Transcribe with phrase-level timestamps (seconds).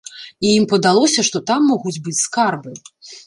[0.45, 2.73] І ім падалося, што там могуць быць скарбы.